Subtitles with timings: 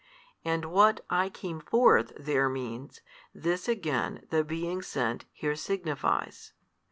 [0.43, 3.01] And what I came forth there means,
[3.35, 6.53] this again the being sent here signifies.